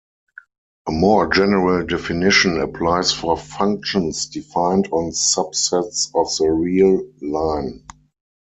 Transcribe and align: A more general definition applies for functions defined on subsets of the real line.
A 0.87 0.91
more 0.91 1.29
general 1.31 1.85
definition 1.85 2.59
applies 2.59 3.13
for 3.13 3.37
functions 3.37 4.25
defined 4.25 4.87
on 4.87 5.11
subsets 5.11 6.09
of 6.15 6.35
the 6.39 6.51
real 6.51 7.07
line. 7.21 7.85